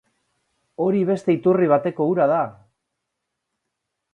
Hori 0.85 1.01
beste 1.09 1.35
iturri 1.35 1.69
bateko 1.73 2.09
ura 2.15 2.27
da! 2.33 2.41